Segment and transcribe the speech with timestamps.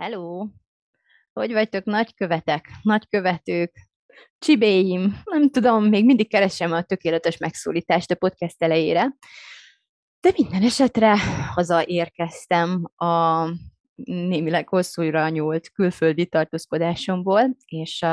[0.00, 0.46] Hello!
[1.32, 3.72] Hogy vagytok nagykövetek, nagykövetők,
[4.38, 5.20] csibéim?
[5.24, 9.14] Nem tudom, még mindig keresem a tökéletes megszólítást a podcast elejére.
[10.20, 11.16] De minden esetre
[11.54, 13.44] hazaérkeztem a
[14.04, 18.06] némileg hosszúra nyúlt külföldi tartózkodásomból, és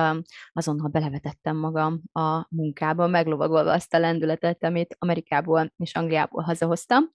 [0.54, 7.12] azonnal belevetettem magam a munkába, meglovagolva azt a lendületet, amit Amerikából és Angliából hazahoztam.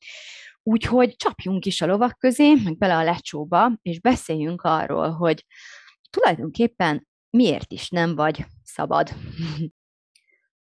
[0.63, 5.47] Úgyhogy csapjunk is a lovak közé, meg bele a lecsóba, és beszéljünk arról, hogy
[6.11, 9.09] tulajdonképpen miért is nem vagy szabad.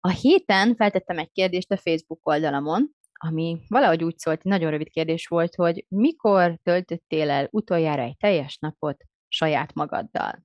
[0.00, 5.26] A héten feltettem egy kérdést a Facebook oldalamon, ami valahogy úgy szólt, nagyon rövid kérdés
[5.26, 10.44] volt, hogy mikor töltöttél el utoljára egy teljes napot saját magaddal?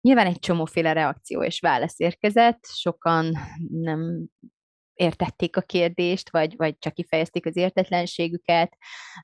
[0.00, 3.36] Nyilván egy csomóféle reakció és válasz érkezett, sokan
[3.68, 4.28] nem
[4.98, 8.76] értették a kérdést, vagy, vagy csak kifejezték az értetlenségüket,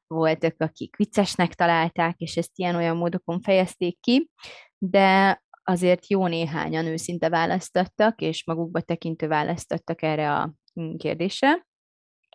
[0.07, 4.31] voltak, akik viccesnek találták, és ezt ilyen-olyan módokon fejezték ki,
[4.79, 10.55] de azért jó néhányan őszinte választottak, és magukba tekintő választottak erre a
[10.97, 11.67] kérdésre,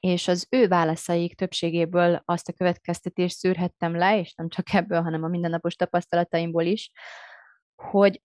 [0.01, 5.23] és az ő válaszaik többségéből azt a következtetést szűrhettem le, és nem csak ebből, hanem
[5.23, 6.91] a mindennapos tapasztalataimból is,
[7.75, 8.21] hogy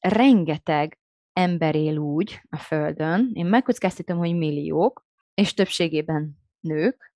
[0.00, 0.98] rengeteg
[1.32, 7.14] ember él úgy a Földön, én megkockáztatom, hogy milliók, és többségében nők,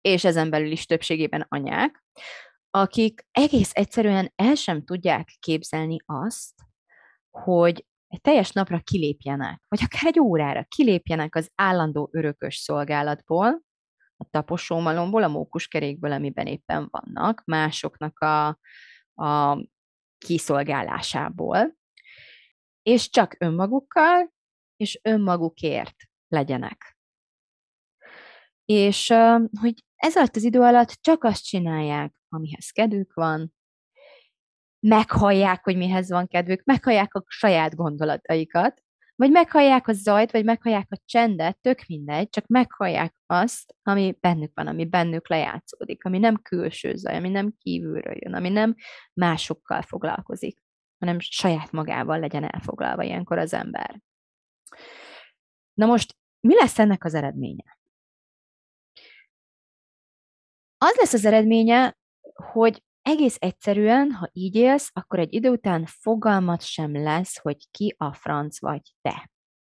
[0.00, 2.04] és ezen belül is többségében anyák,
[2.70, 6.54] akik egész egyszerűen el sem tudják képzelni azt,
[7.30, 13.64] hogy egy teljes napra kilépjenek, vagy akár egy órára kilépjenek az állandó örökös szolgálatból,
[14.16, 18.46] a taposómalomból, a mókuskerékből, amiben éppen vannak, másoknak a,
[19.14, 19.58] a
[20.18, 21.75] kiszolgálásából,
[22.86, 24.32] és csak önmagukkal
[24.76, 25.96] és önmagukért
[26.28, 26.96] legyenek.
[28.64, 29.14] És
[29.60, 33.54] hogy ez alatt az idő alatt csak azt csinálják, amihez kedvük van,
[34.86, 38.82] meghallják, hogy mihez van kedvük, meghallják a saját gondolataikat,
[39.14, 44.50] vagy meghallják a zajt, vagy meghallják a csendet, tök mindegy, csak meghallják azt, ami bennük
[44.54, 48.74] van, ami bennük lejátszódik, ami nem külső zaj, ami nem kívülről jön, ami nem
[49.12, 50.64] másokkal foglalkozik
[50.98, 54.00] hanem saját magával legyen elfoglalva ilyenkor az ember.
[55.74, 57.78] Na most, mi lesz ennek az eredménye?
[60.78, 61.96] Az lesz az eredménye,
[62.52, 67.94] hogy egész egyszerűen, ha így élsz, akkor egy idő után fogalmat sem lesz, hogy ki
[67.98, 69.30] a franc vagy te.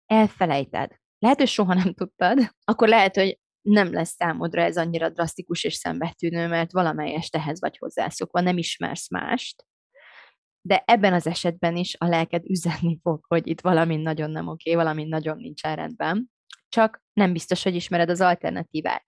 [0.07, 0.97] Elfelejted.
[1.19, 5.75] Lehet, hogy soha nem tudtad, akkor lehet, hogy nem lesz számodra ez annyira drasztikus és
[5.75, 9.65] szembetűnő, mert valamelyest ehhez vagy hozzászokva, nem ismersz mást,
[10.63, 14.75] de ebben az esetben is a lelked üzenni fog, hogy itt valami nagyon nem oké,
[14.75, 16.31] valami nagyon nincs rendben,
[16.69, 19.07] csak nem biztos, hogy ismered az alternatívát.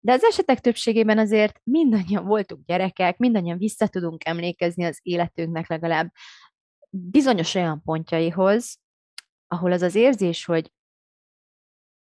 [0.00, 6.12] De az esetek többségében azért mindannyian voltunk gyerekek, mindannyian vissza tudunk emlékezni az életünknek legalább
[6.90, 8.78] bizonyos olyan pontjaihoz,
[9.46, 10.72] ahol az az érzés, hogy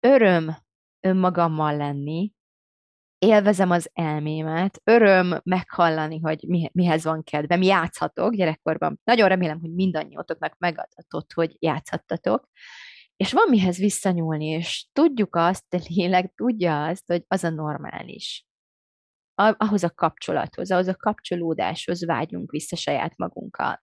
[0.01, 0.57] öröm
[1.01, 2.33] önmagammal lenni,
[3.21, 9.01] élvezem az elmémet, öröm meghallani, hogy mi, mihez van kedvem, játszhatok gyerekkorban.
[9.05, 12.49] Nagyon remélem, hogy mindannyiótoknak megadatott, hogy játszhattatok.
[13.17, 18.47] És van mihez visszanyúlni, és tudjuk azt, a lélek tudja azt, hogy az a normális.
[19.35, 23.83] Ahhoz a kapcsolathoz, ahhoz a kapcsolódáshoz vágyunk vissza saját magunkkal.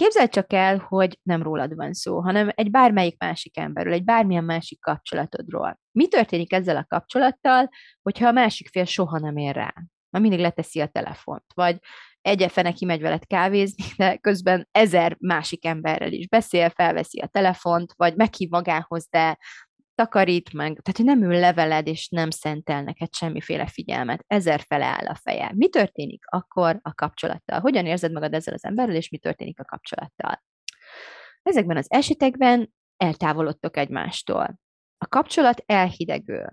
[0.00, 4.44] Képzeld csak el, hogy nem rólad van szó, hanem egy bármelyik másik emberről, egy bármilyen
[4.44, 5.80] másik kapcsolatodról.
[5.92, 7.68] Mi történik ezzel a kapcsolattal,
[8.02, 9.74] hogyha a másik fél soha nem ér rá?
[10.10, 11.78] Mert mindig leteszi a telefont, vagy
[12.20, 18.16] egyefene kimegy veled kávézni, de közben ezer másik emberrel is beszél, felveszi a telefont, vagy
[18.16, 19.38] meghív magához, de
[20.00, 24.84] takarít meg, tehát hogy nem ül leveled, és nem szentel neked semmiféle figyelmet, ezer fele
[24.84, 25.52] áll a feje.
[25.54, 27.60] Mi történik akkor a kapcsolattal?
[27.60, 30.42] Hogyan érzed magad ezzel az emberrel, és mi történik a kapcsolattal?
[31.42, 34.58] Ezekben az esetekben eltávolodtok egymástól.
[34.98, 36.48] A kapcsolat elhidegül.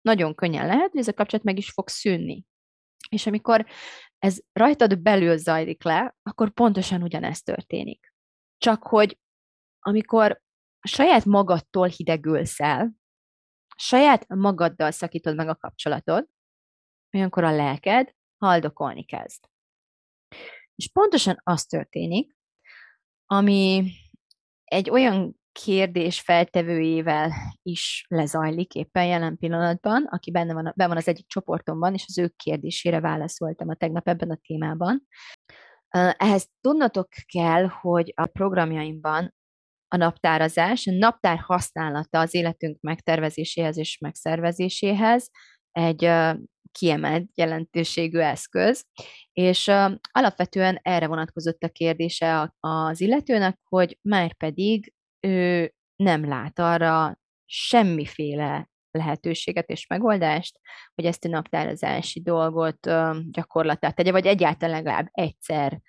[0.00, 2.44] Nagyon könnyen lehet, hogy ez a kapcsolat meg is fog szűnni.
[3.08, 3.66] És amikor
[4.18, 8.14] ez rajtad belül zajlik le, akkor pontosan ugyanezt történik.
[8.58, 9.18] Csak hogy
[9.80, 10.40] amikor
[10.82, 12.92] saját magadtól hidegülsz el,
[13.76, 16.28] saját magaddal szakítod meg a kapcsolatod,
[17.12, 19.44] olyankor a lelked haldokolni kezd.
[20.74, 22.36] És pontosan az történik,
[23.26, 23.92] ami
[24.64, 27.32] egy olyan kérdés feltevőjével
[27.62, 32.18] is lezajlik éppen jelen pillanatban, aki benne van, benne van az egyik csoportomban, és az
[32.18, 35.06] ő kérdésére válaszoltam a tegnap ebben a témában.
[36.16, 39.34] Ehhez tudnatok kell, hogy a programjaimban
[39.92, 45.30] a naptárazás, a naptár használata az életünk megtervezéséhez és megszervezéséhez
[45.72, 46.10] egy
[46.78, 48.84] kiemelt jelentőségű eszköz,
[49.32, 49.68] és
[50.12, 58.70] alapvetően erre vonatkozott a kérdése az illetőnek, hogy már pedig ő nem lát arra semmiféle
[58.90, 60.58] lehetőséget és megoldást,
[60.94, 62.90] hogy ezt a naptározási dolgot
[63.30, 65.80] gyakorlatát tegye, vagy egyáltalán legalább egyszer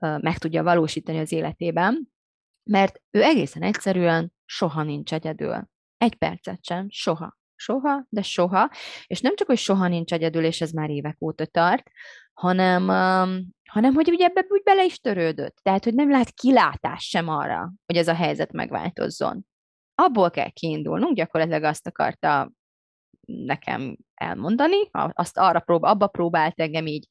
[0.00, 2.12] meg tudja valósítani az életében,
[2.70, 5.68] mert ő egészen egyszerűen soha nincs egyedül.
[5.96, 7.36] Egy percet sem, soha.
[7.54, 8.70] Soha, de soha.
[9.06, 11.90] És nem csak, hogy soha nincs egyedül, és ez már évek óta tart,
[12.32, 15.56] hanem, um, hanem hogy ugye ebbe úgy bele is törődött.
[15.62, 19.46] Tehát, hogy nem lát kilátás sem arra, hogy ez a helyzet megváltozzon.
[19.94, 22.52] Abból kell kiindulnunk, gyakorlatilag azt akarta
[23.26, 27.06] nekem elmondani, azt arra prób- abba próbált engem így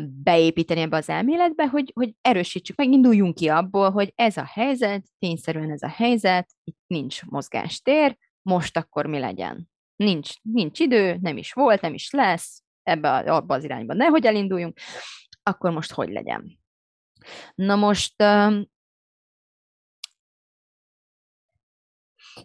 [0.00, 5.04] beépíteni ebbe az elméletbe, hogy, hogy erősítsük meg, induljunk ki abból, hogy ez a helyzet,
[5.18, 9.70] tényszerűen ez a helyzet, itt nincs mozgástér, most akkor mi legyen.
[9.96, 14.26] Nincs, nincs idő, nem is volt, nem is lesz, ebbe a, abba az irányba nehogy
[14.26, 14.78] elinduljunk,
[15.42, 16.58] akkor most hogy legyen.
[17.54, 18.16] Na most,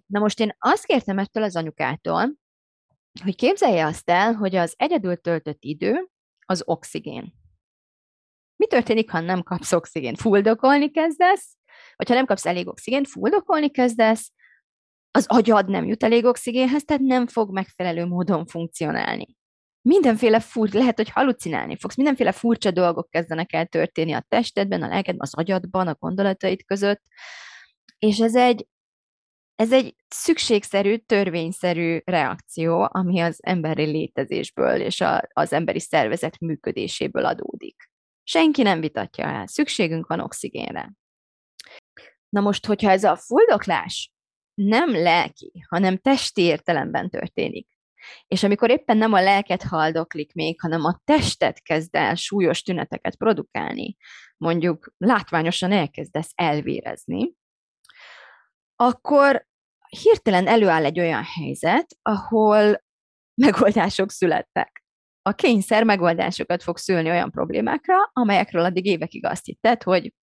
[0.06, 2.34] na most én azt kértem ettől az anyukától,
[3.24, 6.08] hogy képzelje azt el, hogy az egyedül töltött idő
[6.45, 7.34] az oxigén.
[8.56, 10.19] Mi történik, ha nem kapsz oxigént?
[10.19, 11.57] Fuldokolni kezdesz,
[11.95, 14.31] vagy ha nem kapsz elég oxigént, fuldokolni kezdesz,
[15.12, 19.38] az agyad nem jut elég oxigénhez, tehát nem fog megfelelő módon funkcionálni.
[19.81, 24.88] Mindenféle fur, lehet, hogy halucinálni fogsz, mindenféle furcsa dolgok kezdenek el történni a testedben, a
[24.88, 27.01] lelkedben, az agyadban, a gondolataid között,
[28.00, 28.68] és ez egy,
[29.55, 37.25] ez egy szükségszerű, törvényszerű reakció, ami az emberi létezésből és a, az emberi szervezet működéséből
[37.25, 37.91] adódik.
[38.23, 40.94] Senki nem vitatja el, szükségünk van oxigénre.
[42.29, 44.13] Na most, hogyha ez a fuldoklás
[44.53, 47.67] nem lelki, hanem testi értelemben történik,
[48.27, 53.15] és amikor éppen nem a lelket haldoklik még, hanem a testet kezd el súlyos tüneteket
[53.15, 53.95] produkálni,
[54.38, 57.33] mondjuk látványosan elkezdesz elvérezni,
[58.85, 59.45] akkor
[60.01, 62.83] hirtelen előáll egy olyan helyzet, ahol
[63.41, 64.83] megoldások születtek.
[65.21, 70.13] A kényszer megoldásokat fog szülni olyan problémákra, amelyekről addig évekig azt hitted, hogy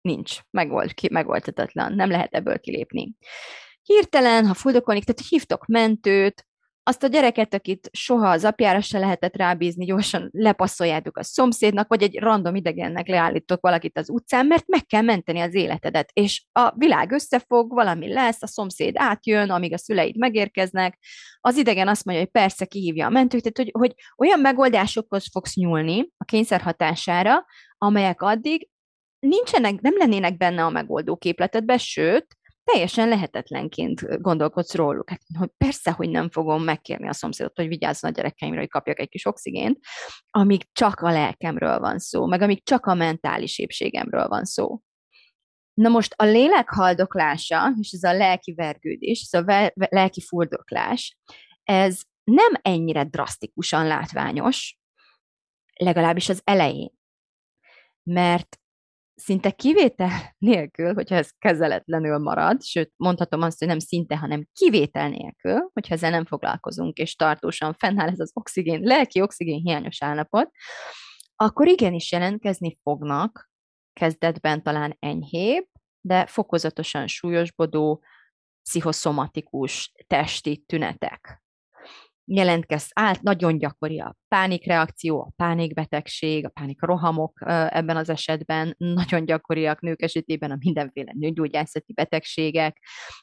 [0.00, 3.14] nincs, megold, ki, megoldhatatlan, nem lehet ebből kilépni.
[3.82, 6.46] Hirtelen, ha fuldokolni, tehát hívtok mentőt,
[6.86, 12.02] azt a gyereket, akit soha az apjára se lehetett rábízni, gyorsan lepasszoljátok a szomszédnak, vagy
[12.02, 16.72] egy random idegennek leállítok valakit az utcán, mert meg kell menteni az életedet, és a
[16.76, 20.98] világ összefog, valami lesz, a szomszéd átjön, amíg a szüleid megérkeznek,
[21.40, 25.54] az idegen azt mondja, hogy persze kihívja a mentőt, tehát hogy, hogy olyan megoldásokhoz fogsz
[25.54, 27.44] nyúlni a kényszer hatására,
[27.78, 28.68] amelyek addig
[29.18, 32.26] nincsenek, nem lennének benne a megoldó képletedben, sőt,
[32.64, 35.10] teljesen lehetetlenként gondolkodsz róluk.
[35.10, 38.98] Hát, hogy persze, hogy nem fogom megkérni a szomszédot, hogy vigyázzon a gyerekeimre, hogy kapjak
[38.98, 39.78] egy kis oxigént,
[40.30, 44.80] amíg csak a lelkemről van szó, meg amíg csak a mentális épségemről van szó.
[45.74, 51.18] Na most a lélek haldoklása, és ez a lelki vergődés, ez a ver- lelki furdoklás,
[51.62, 54.78] ez nem ennyire drasztikusan látványos,
[55.74, 56.92] legalábbis az elején.
[58.02, 58.58] Mert
[59.14, 65.08] szinte kivétel nélkül, hogyha ez kezeletlenül marad, sőt, mondhatom azt, hogy nem szinte, hanem kivétel
[65.08, 70.50] nélkül, hogyha ezzel nem foglalkozunk, és tartósan fennáll ez az oxigén, lelki oxigén hiányos állapot,
[71.36, 73.50] akkor igenis jelentkezni fognak,
[73.92, 75.66] kezdetben talán enyhébb,
[76.00, 78.02] de fokozatosan súlyosbodó,
[78.62, 81.43] pszichoszomatikus testi tünetek
[82.24, 87.38] jelentkez át, nagyon gyakori a pánikreakció, a pánikbetegség, a pánikrohamok
[87.68, 92.78] ebben az esetben, nagyon gyakoriak nők esetében a mindenféle nőgyógyászati betegségek,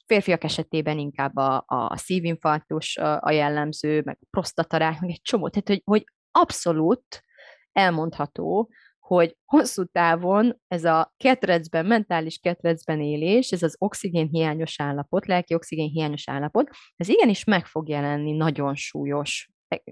[0.06, 5.68] férfiak esetében inkább a, a szívinfarktus a jellemző, meg a prostatarák, meg egy csomó, tehát
[5.68, 7.24] hogy, hogy abszolút
[7.72, 8.70] elmondható,
[9.16, 15.54] hogy hosszú távon ez a ketrecben, mentális ketrecben élés, ez az oxigén hiányos állapot, lelki
[15.54, 19.50] oxigén hiányos állapot, ez igenis meg fog jelenni nagyon súlyos,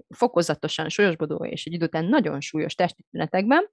[0.08, 3.70] fokozatosan súlyosbodó és egy idő után nagyon súlyos testi tünetekben.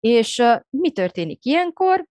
[0.00, 2.06] És mi történik ilyenkor?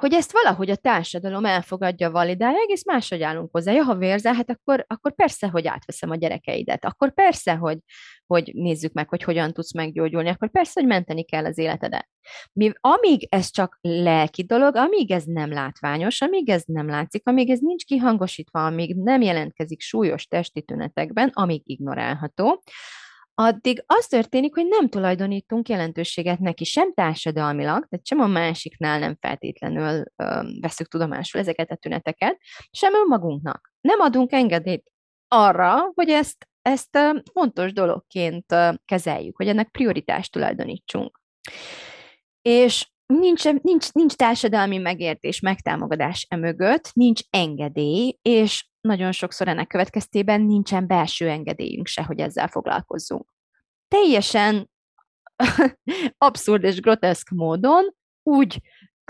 [0.00, 3.72] Hogy ezt valahogy a társadalom elfogadja, validálja, egész máshogy állunk hozzá.
[3.72, 7.78] Ja, ha vérzel, hát akkor, akkor persze, hogy átveszem a gyerekeidet, akkor persze, hogy,
[8.26, 12.08] hogy nézzük meg, hogy hogyan tudsz meggyógyulni, akkor persze, hogy menteni kell az életedet.
[12.52, 17.50] Mi, amíg ez csak lelki dolog, amíg ez nem látványos, amíg ez nem látszik, amíg
[17.50, 22.62] ez nincs kihangosítva, amíg nem jelentkezik súlyos testi tünetekben, amíg ignorálható,
[23.40, 29.16] addig az történik, hogy nem tulajdonítunk jelentőséget neki sem társadalmilag, tehát sem a másiknál nem
[29.20, 32.38] feltétlenül ö, veszük tudomásul ezeket a tüneteket,
[32.70, 33.72] sem önmagunknak.
[33.80, 34.90] Nem adunk engedélyt
[35.28, 36.98] arra, hogy ezt, ezt
[37.32, 38.54] fontos dologként
[38.84, 41.20] kezeljük, hogy ennek prioritást tulajdonítsunk.
[42.42, 50.40] És nincs, nincs, nincs társadalmi megértés, megtámogatás emögött, nincs engedély, és nagyon sokszor ennek következtében
[50.40, 53.32] nincsen belső engedélyünk se, hogy ezzel foglalkozzunk.
[53.88, 54.70] Teljesen
[56.18, 58.60] abszurd és groteszk módon úgy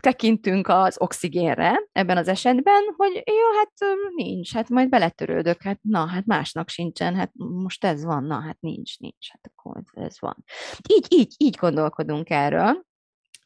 [0.03, 3.73] tekintünk az oxigénre ebben az esetben, hogy jó, hát
[4.15, 8.61] nincs, hát majd beletörődök, hát na, hát másnak sincsen, hát most ez van, na, hát
[8.61, 10.45] nincs, nincs, hát akkor ez van.
[10.89, 12.85] Így, így, így gondolkodunk erről,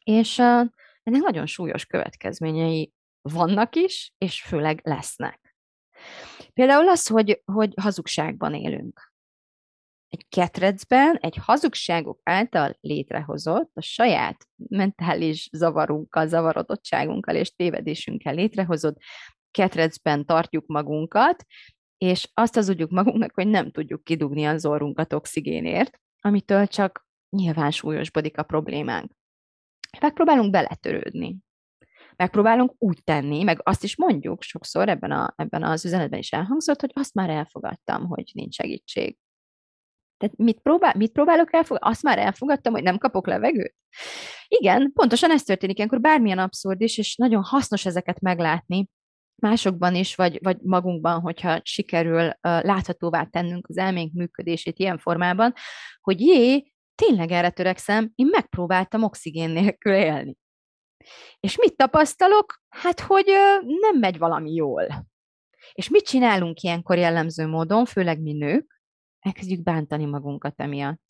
[0.05, 5.55] és ennek nagyon súlyos következményei vannak is, és főleg lesznek.
[6.53, 9.13] Például az, hogy, hogy hazugságban élünk.
[10.07, 18.97] Egy ketrecben egy hazugságok által létrehozott, a saját mentális zavarunkkal, zavarodottságunkkal és tévedésünkkel létrehozott
[19.51, 21.45] ketrecben tartjuk magunkat,
[21.97, 27.71] és azt az tudjuk magunknak, hogy nem tudjuk kidugni az orrunkat oxigénért, amitől csak nyilván
[27.71, 29.11] súlyosbodik a problémánk.
[29.99, 31.37] Megpróbálunk beletörődni
[32.15, 36.81] megpróbálunk úgy tenni, meg azt is mondjuk sokszor ebben, a, ebben az üzenetben is elhangzott,
[36.81, 39.17] hogy azt már elfogadtam, hogy nincs segítség.
[40.17, 41.89] Tehát mit, próbál, mit próbálok elfogadni?
[41.89, 43.75] Azt már elfogadtam, hogy nem kapok levegőt?
[44.47, 48.87] Igen, pontosan ez történik ilyenkor, bármilyen abszurd is, és nagyon hasznos ezeket meglátni,
[49.35, 55.53] másokban is, vagy, vagy magunkban, hogyha sikerül uh, láthatóvá tennünk az elménk működését ilyen formában,
[56.01, 60.35] hogy jé, tényleg erre törekszem, én megpróbáltam oxigén nélkül élni.
[61.39, 62.61] És mit tapasztalok?
[62.69, 63.25] Hát, hogy
[63.79, 64.87] nem megy valami jól.
[65.73, 68.81] És mit csinálunk ilyenkor jellemző módon, főleg mi nők?
[69.19, 71.04] Elkezdjük bántani magunkat emiatt.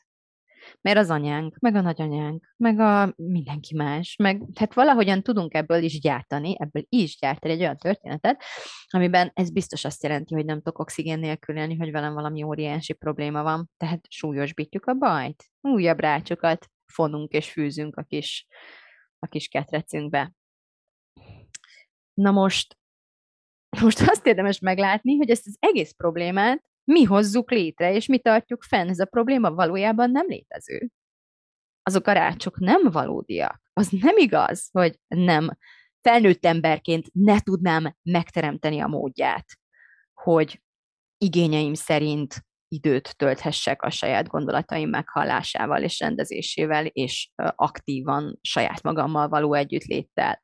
[0.82, 5.84] Mert az anyánk, meg a nagyanyánk, meg a mindenki más, meg tehát valahogyan tudunk ebből
[5.84, 8.44] is gyártani, ebből is gyártani egy olyan történetet,
[8.88, 12.94] amiben ez biztos azt jelenti, hogy nem tudok oxigén nélkül élni, hogy velem valami óriási
[12.94, 18.48] probléma van, tehát súlyosbítjuk a bajt, újabb rácsokat fonunk és fűzünk a kis
[19.20, 20.34] a kis ketrecünkbe.
[22.14, 22.78] Na most,
[23.82, 28.64] most azt érdemes meglátni, hogy ezt az egész problémát mi hozzuk létre, és mi tartjuk
[28.64, 28.90] fenn.
[28.90, 30.90] Ez a probléma valójában nem létező.
[31.84, 33.62] Azok a rácsok nem valódiak.
[33.74, 35.58] Az nem igaz, hogy nem
[36.02, 39.46] felnőtt emberként ne tudnám megteremteni a módját,
[40.14, 40.62] hogy
[41.18, 49.54] igényeim szerint időt tölthessek a saját gondolataim meghallásával és rendezésével, és aktívan saját magammal való
[49.54, 50.44] együttléttel.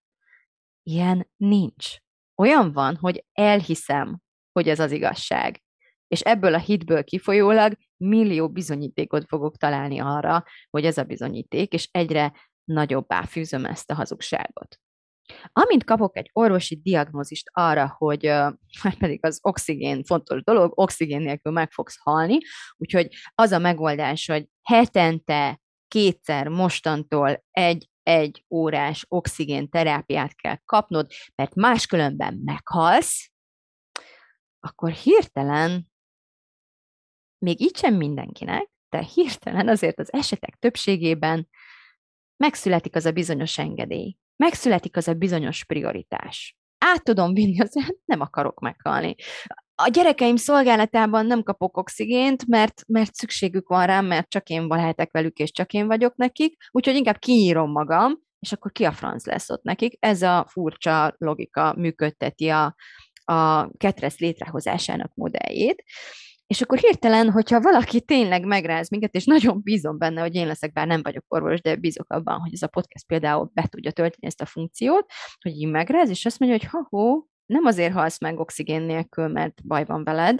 [0.84, 1.96] Ilyen nincs.
[2.36, 4.20] Olyan van, hogy elhiszem,
[4.52, 5.62] hogy ez az igazság.
[6.12, 11.89] És ebből a hitből kifolyólag millió bizonyítékot fogok találni arra, hogy ez a bizonyíték, és
[11.91, 14.80] egyre nagyobbá fűzöm ezt a hazugságot.
[15.51, 18.53] Amint kapok egy orvosi diagnózist arra, hogy uh,
[19.00, 22.38] pedig az oxigén fontos dolog, oxigén nélkül meg fogsz halni,
[22.77, 31.12] úgyhogy az a megoldás, hogy hetente kétszer mostantól egy egy órás oxigén terápiát kell kapnod,
[31.36, 33.32] mert máskülönben meghalsz,
[34.60, 35.91] akkor hirtelen,
[37.42, 41.48] még így sem mindenkinek, de hirtelen azért az esetek többségében
[42.38, 46.58] megszületik az a bizonyos engedély, megszületik az a bizonyos prioritás.
[46.78, 47.74] Át tudom vinni az,
[48.12, 49.16] nem akarok meghalni.
[49.76, 55.12] A gyerekeim szolgálatában nem kapok oxigént, mert, mert szükségük van rám, mert csak én lehetek
[55.12, 59.26] velük, és csak én vagyok nekik, úgyhogy inkább kinyírom magam, és akkor ki a franc
[59.26, 59.98] lesz ott nekik.
[60.00, 62.76] Ez a furcsa logika működteti a,
[63.24, 65.84] a ketresz létrehozásának modelljét.
[66.51, 70.74] És akkor hirtelen, hogyha valaki tényleg megráz minket, és nagyon bízom benne, hogy én leszek,
[70.74, 74.27] bár nem vagyok orvos, de bízok abban, hogy ez a podcast például be tudja tölteni
[74.27, 75.05] ezt a funkciót,
[75.41, 79.67] hogy így megráz, és azt mondja, hogy ha-hó, nem azért halsz meg oxigén nélkül, mert
[79.67, 80.39] baj van veled,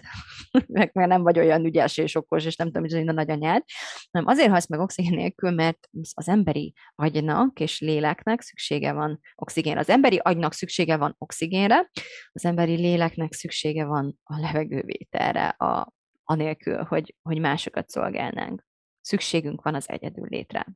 [0.93, 3.63] mert nem vagy olyan ügyes és okos, és nem tudom, hogy a nagyanyád,
[4.11, 9.79] hanem azért halsz meg oxigén nélkül, mert az emberi agynak és léleknek szüksége van oxigénre.
[9.79, 11.89] Az emberi agynak szüksége van oxigénre,
[12.31, 15.99] az emberi léleknek szüksége van a levegővételre, a
[16.31, 18.63] anélkül, hogy, hogy másokat szolgálnánk.
[19.01, 20.67] Szükségünk van az egyedül létre.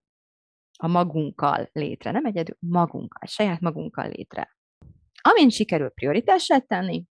[0.77, 4.57] A magunkkal létre, nem egyedül, magunkkal, saját magunkkal létre.
[5.21, 7.05] Amint sikerül prioritásra tenni,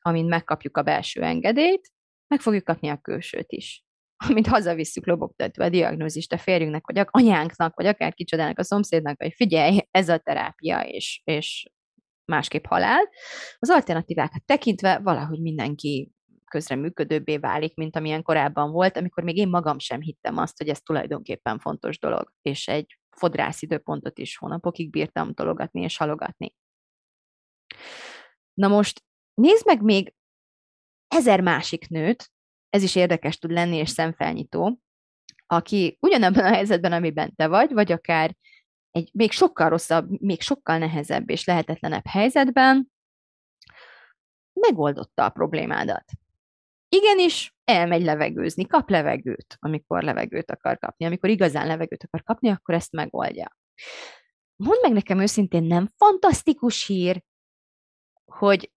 [0.00, 1.92] amint megkapjuk a belső engedélyt,
[2.26, 3.84] meg fogjuk kapni a külsőt is.
[4.28, 9.32] Amint hazavisszük lobogtatva a diagnózist a férjünknek, vagy anyánknak, vagy akár kicsodának a szomszédnak, hogy
[9.34, 11.68] figyelj, ez a terápia, és, és
[12.24, 13.08] másképp halál.
[13.58, 16.12] Az alternatívákat tekintve valahogy mindenki
[16.54, 20.80] közreműködőbbé válik, mint amilyen korábban volt, amikor még én magam sem hittem azt, hogy ez
[20.80, 26.54] tulajdonképpen fontos dolog, és egy fodrász időpontot is hónapokig bírtam tologatni és halogatni.
[28.54, 29.02] Na most
[29.34, 30.14] nézd meg még
[31.08, 32.30] ezer másik nőt,
[32.70, 34.78] ez is érdekes tud lenni és szemfelnyitó,
[35.46, 38.36] aki ugyanabban a helyzetben, amiben te vagy, vagy akár
[38.90, 42.92] egy még sokkal rosszabb, még sokkal nehezebb és lehetetlenebb helyzetben
[44.52, 46.04] megoldotta a problémádat.
[46.94, 51.06] Igenis, elmegy levegőzni, kap levegőt, amikor levegőt akar kapni.
[51.06, 53.56] Amikor igazán levegőt akar kapni, akkor ezt megoldja.
[54.56, 57.22] Mondd meg nekem őszintén, nem fantasztikus hír,
[58.24, 58.72] hogy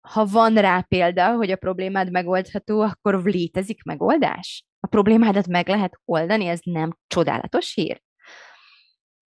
[0.00, 4.64] ha van rá példa, hogy a problémád megoldható, akkor létezik megoldás?
[4.80, 8.02] A problémádat meg lehet oldani, ez nem csodálatos hír?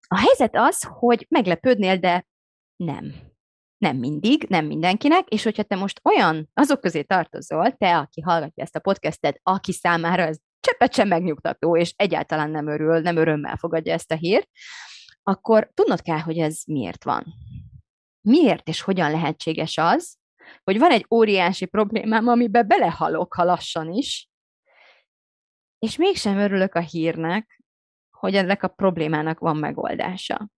[0.07, 2.27] A helyzet az, hogy meglepődnél, de
[2.75, 3.30] nem.
[3.81, 8.63] Nem mindig, nem mindenkinek, és hogyha te most olyan, azok közé tartozol, te, aki hallgatja
[8.63, 13.57] ezt a podcastet, aki számára ez cseppet sem megnyugtató, és egyáltalán nem örül, nem örömmel
[13.57, 14.49] fogadja ezt a hírt,
[15.23, 17.25] akkor tudnod kell, hogy ez miért van.
[18.21, 20.17] Miért és hogyan lehetséges az,
[20.63, 24.29] hogy van egy óriási problémám, amiben belehalok, ha lassan is,
[25.79, 27.63] és mégsem örülök a hírnek,
[28.17, 30.49] hogy ennek a problémának van megoldása.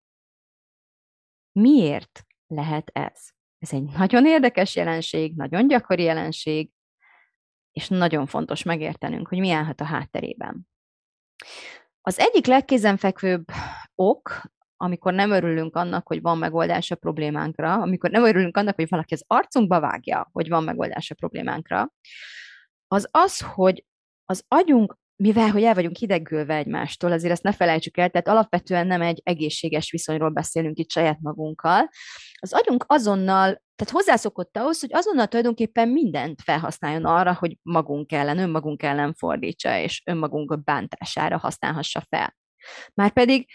[1.52, 3.22] Miért lehet ez?
[3.60, 6.70] Ez egy nagyon érdekes jelenség, nagyon gyakori jelenség,
[7.72, 10.68] és nagyon fontos megértenünk, hogy mi állhat a hátterében.
[12.02, 13.46] Az egyik legkézenfekvőbb
[13.96, 14.42] ok,
[14.78, 19.14] amikor nem örülünk annak, hogy van megoldás a problémánkra, amikor nem örülünk annak, hogy valaki
[19.14, 21.94] az arcunkba vágja, hogy van megoldás a problémánkra,
[22.88, 23.86] az az, hogy
[24.26, 28.88] az agyunk mivel hogy el vagyunk hidegülve egymástól, azért ezt ne felejtsük el, tehát alapvetően
[28.88, 31.90] nem egy egészséges viszonyról beszélünk itt saját magunkkal.
[32.40, 38.38] Az agyunk azonnal, tehát hozzászokott ahhoz, hogy azonnal tulajdonképpen mindent felhasználjon arra, hogy magunk ellen,
[38.38, 42.36] önmagunk ellen fordítsa, és önmagunk bántására használhassa fel.
[42.94, 43.48] Márpedig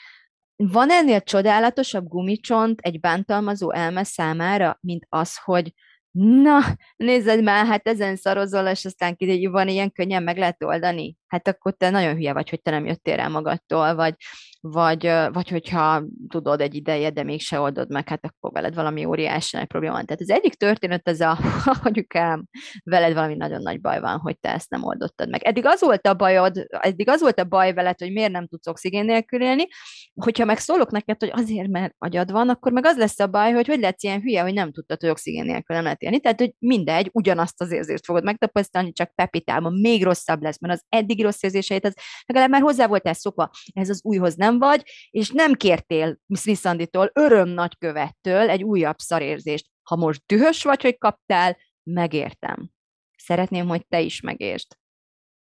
[0.56, 5.72] van ennél csodálatosabb gumicsont egy bántalmazó elme számára, mint az, hogy
[6.10, 6.60] na,
[6.96, 9.16] nézed már, hát ezen szarozol, és aztán
[9.50, 11.17] van ilyen könnyen meg lehet oldani.
[11.28, 14.14] Hát akkor te nagyon hülye vagy, hogy te nem jöttél el magadtól, vagy,
[14.60, 19.56] vagy, vagy hogyha tudod egy ideje, de mégse oldod meg, hát akkor veled valami óriási
[19.56, 20.04] nagy probléma van.
[20.06, 21.38] Tehát az egyik történet az a,
[21.82, 22.44] anyukám,
[22.84, 25.42] veled valami nagyon nagy baj van, hogy te ezt nem oldottad meg.
[25.42, 28.66] Eddig az volt a bajod, eddig az volt a baj veled, hogy miért nem tudsz
[28.66, 29.66] oxigén nélkül élni,
[30.14, 33.52] hogyha meg szólok neked, hogy azért, mert agyad van, akkor meg az lesz a baj,
[33.52, 36.20] hogy hogy lehetsz ilyen hülye, hogy nem tudtad, hogy oxigén nélkül nem lehet élni.
[36.20, 40.84] Tehát, hogy mindegy, ugyanazt az érzést fogod megtapasztalni, csak pepitálma még rosszabb lesz, mert az
[41.18, 41.94] eddigi rossz érzéseit, az
[42.26, 47.48] legalább már hozzá voltál szokva, ez az újhoz nem vagy, és nem kértél Smith öröm
[47.48, 49.66] nagykövettől egy újabb szarérzést.
[49.82, 52.70] Ha most dühös vagy, hogy kaptál, megértem.
[53.16, 54.76] Szeretném, hogy te is megértsd.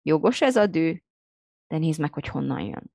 [0.03, 0.99] Jogos ez a dű,
[1.67, 2.93] de nézd meg, hogy honnan jön.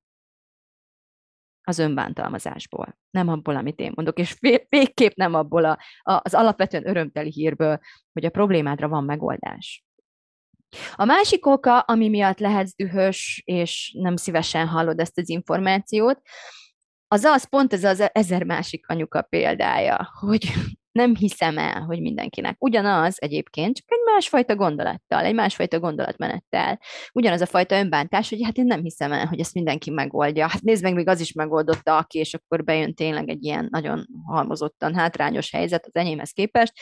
[1.64, 2.98] Az önbántalmazásból.
[3.10, 4.38] Nem abból, amit én mondok, és
[4.70, 7.80] végképp nem abból a, a, az alapvetően örömteli hírből,
[8.14, 9.89] hogy a problémádra van megoldás.
[10.96, 16.22] A másik oka, ami miatt lehetsz dühös, és nem szívesen hallod ezt az információt,
[17.08, 20.52] az az pont ez az ezer másik anyuka példája, hogy
[20.92, 22.56] nem hiszem el, hogy mindenkinek.
[22.60, 26.80] Ugyanaz egyébként, csak egy másfajta gondolattal, egy másfajta gondolatmenettel.
[27.14, 30.48] Ugyanaz a fajta önbántás, hogy hát én nem hiszem el, hogy ezt mindenki megoldja.
[30.48, 34.06] Hát nézd meg, még az is megoldotta, aki, és akkor bejön tényleg egy ilyen nagyon
[34.26, 36.74] halmozottan hátrányos helyzet az enyémhez képest,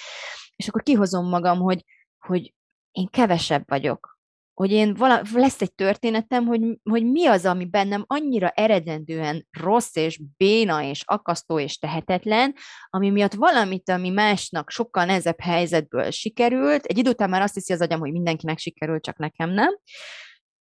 [0.55, 1.83] és akkor kihozom magam, hogy,
[2.17, 2.53] hogy
[2.97, 4.15] én kevesebb vagyok.
[4.53, 9.95] Hogy én vala, lesz egy történetem, hogy, hogy mi az, ami bennem annyira eredendően rossz
[9.95, 12.55] és béna és akasztó és tehetetlen,
[12.89, 17.73] ami miatt valamit, ami másnak sokkal nehezebb helyzetből sikerült, egy idő után már azt hiszi
[17.73, 19.77] az agyam, hogy mindenkinek sikerült, csak nekem nem.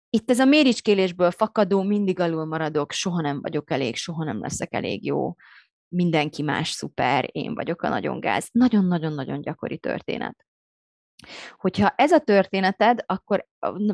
[0.10, 4.74] Itt ez a méricskélésből fakadó, mindig alul maradok, soha nem vagyok elég, soha nem leszek
[4.74, 5.36] elég jó,
[5.88, 8.48] mindenki más szuper, én vagyok a nagyon gáz.
[8.52, 10.46] Nagyon-nagyon-nagyon gyakori történet.
[11.58, 13.46] Hogyha ez a történeted, akkor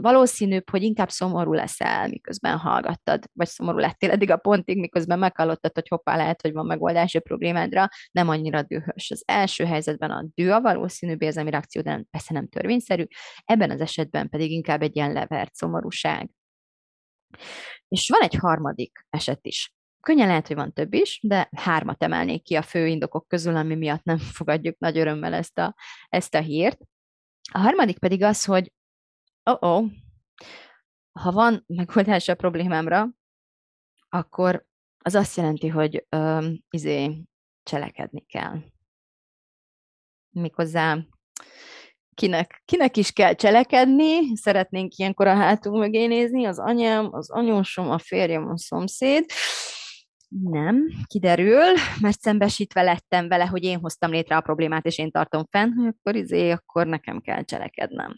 [0.02, 5.74] valószínűbb, hogy inkább szomorú leszel, miközben hallgattad, vagy szomorú lettél eddig a pontig, miközben meghallottad,
[5.74, 9.12] hogy hoppá, lehet, hogy van megoldás a problémádra, nem annyira dühös.
[9.12, 13.06] Az első helyzetben a dű a valószínűbb érzelmi reakció, de persze nem törvényszerű,
[13.46, 16.30] ebben az esetben pedig inkább egy ilyen levert szomorúság.
[17.88, 19.74] És van egy harmadik eset is.
[20.02, 23.76] Könnyen lehet, hogy van több is, de hármat emelnék ki a fő indokok közül, ami
[23.76, 25.76] miatt nem fogadjuk nagy örömmel ezt a,
[26.10, 26.80] ezt a hírt.
[27.52, 28.72] A harmadik pedig az, hogy
[29.44, 29.92] oh, -oh
[31.20, 33.10] ha van megoldás a problémámra,
[34.10, 34.66] akkor
[34.98, 37.24] az azt jelenti, hogy um, izé,
[37.64, 38.58] cselekedni kell.
[40.30, 40.98] Méghozzá
[42.14, 47.90] kinek, kinek is kell cselekedni, szeretnénk ilyenkor a hátunk mögé nézni, az anyám, az anyósom,
[47.90, 49.26] a férjem, a szomszéd.
[50.30, 55.46] Nem, kiderül, mert szembesítve lettem vele, hogy én hoztam létre a problémát, és én tartom
[55.50, 58.15] fenn, hogy akkor izé, akkor nekem kell cselekednem.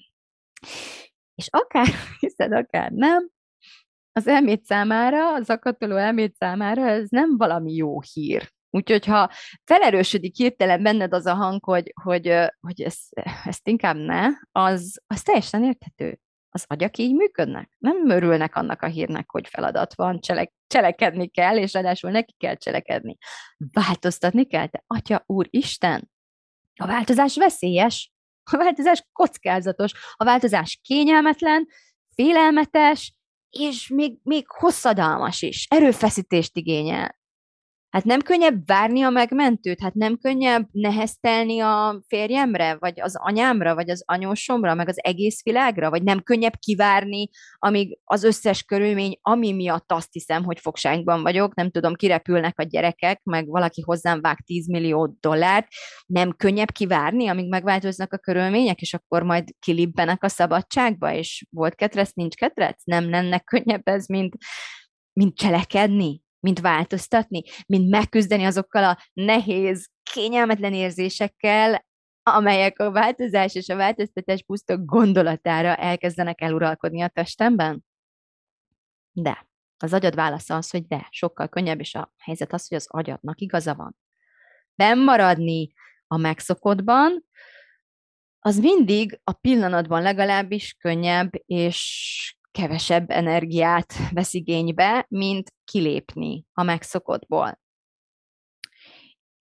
[1.36, 1.88] És akár
[2.19, 3.30] hiszed, akár nem,
[4.12, 8.52] az elmét számára, az akatoló elmét számára ez nem valami jó hír.
[8.69, 9.30] Úgyhogy ha
[9.63, 15.21] felerősödik hirtelen benned az a hang, hogy, hogy, hogy ezt, ezt inkább ne, az, az
[15.21, 16.19] teljesen érthető.
[16.53, 17.69] Az agyak így működnek.
[17.77, 22.55] Nem örülnek annak a hírnek, hogy feladat van, cselek, cselekedni kell, és ráadásul neki kell
[22.55, 23.17] cselekedni.
[23.57, 26.11] Változtatni kell, te Atya, Úr, Isten!
[26.75, 28.11] A változás veszélyes,
[28.51, 31.67] a változás kockázatos, a változás kényelmetlen,
[32.15, 33.13] félelmetes,
[33.49, 37.19] és még, még hosszadalmas is, erőfeszítést igényel.
[37.91, 39.82] Hát nem könnyebb várni a megmentőt?
[39.82, 45.43] Hát nem könnyebb neheztelni a férjemre, vagy az anyámra, vagy az anyósomra, meg az egész
[45.43, 45.89] világra?
[45.89, 51.56] Vagy nem könnyebb kivárni, amíg az összes körülmény, ami miatt azt hiszem, hogy fogságban vagyok,
[51.56, 55.67] nem tudom, kirepülnek a gyerekek, meg valaki hozzám vág 10 millió dollárt,
[56.06, 61.75] nem könnyebb kivárni, amíg megváltoznak a körülmények, és akkor majd kilibbenek a szabadságba, és volt
[61.75, 62.82] ketrec, nincs ketrec?
[62.84, 64.36] Nem lenne könnyebb ez, mint,
[65.13, 66.21] mint cselekedni?
[66.41, 71.86] Mint változtatni, mint megküzdeni azokkal a nehéz, kényelmetlen érzésekkel,
[72.23, 77.84] amelyek a változás és a változtatás puszta gondolatára elkezdenek eluralkodni a testemben?
[79.12, 79.49] De.
[79.77, 83.41] Az agyad válasza az, hogy de, sokkal könnyebb, és a helyzet az, hogy az agyadnak
[83.41, 83.97] igaza van.
[84.75, 85.73] Bennmaradni
[86.08, 87.25] a megszokottban,
[88.39, 97.59] az mindig a pillanatban legalábbis könnyebb és kevesebb energiát vesz igénybe, mint kilépni a megszokottból.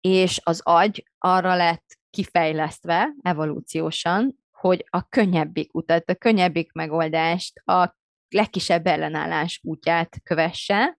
[0.01, 7.95] És az agy arra lett kifejlesztve evolúciósan, hogy a könnyebbik utat, a könnyebbik megoldást, a
[8.29, 10.97] legkisebb ellenállás útját kövesse,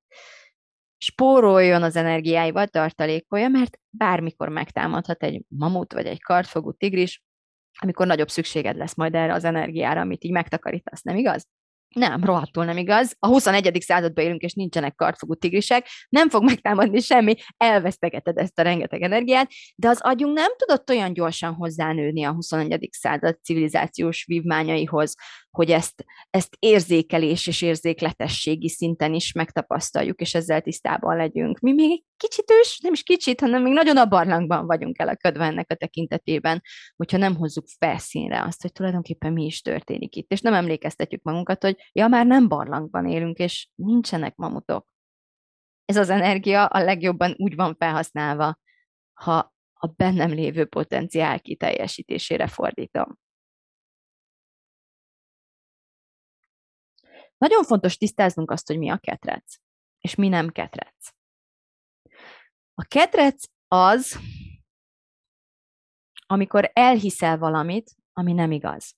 [0.99, 7.23] spóroljon az energiáival, tartalékolja, mert bármikor megtámadhat egy mamut vagy egy kartfogú tigris,
[7.81, 11.47] amikor nagyobb szükséged lesz majd erre az energiára, amit így megtakarítasz, nem igaz?
[11.95, 13.17] Nem, rohadtul nem igaz.
[13.19, 13.79] A 21.
[13.81, 19.51] században élünk, és nincsenek kartfogú tigrisek, nem fog megtámadni semmi, elvesztegeted ezt a rengeteg energiát,
[19.77, 22.89] de az agyunk nem tudott olyan gyorsan hozzánőni a 21.
[22.93, 25.15] század civilizációs vívmányaihoz,
[25.51, 31.59] hogy ezt, ezt érzékelés és érzékletességi szinten is megtapasztaljuk, és ezzel tisztában legyünk.
[31.59, 35.45] Mi még egy kicsit ős, nem is kicsit, hanem még nagyon a barlangban vagyunk elakadva
[35.45, 36.63] ennek a tekintetében,
[36.97, 41.63] hogyha nem hozzuk felszínre azt, hogy tulajdonképpen mi is történik itt, és nem emlékeztetjük magunkat,
[41.63, 44.87] hogy ja, már nem barlangban élünk, és nincsenek mamutok.
[45.85, 48.59] Ez az energia a legjobban úgy van felhasználva,
[49.13, 53.19] ha a bennem lévő potenciál kiteljesítésére fordítom.
[57.39, 59.57] Nagyon fontos tisztáznunk azt, hogy mi a ketrec,
[59.99, 61.09] és mi nem ketrec.
[62.75, 64.19] A ketrec az,
[66.27, 68.97] amikor elhiszel valamit, ami nem igaz.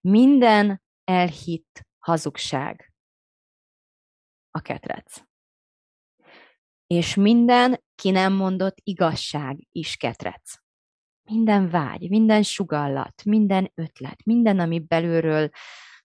[0.00, 2.92] Minden elhitt hazugság
[4.50, 5.22] a ketrec.
[6.86, 10.54] És minden ki nem mondott igazság is ketrec.
[11.22, 15.50] Minden vágy, minden sugallat, minden ötlet, minden, ami belülről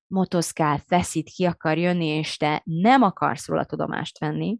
[0.07, 4.57] motoszkál, feszít, ki akar jönni, és te nem akarsz róla tudomást venni,